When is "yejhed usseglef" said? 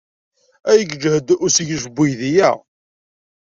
0.87-1.85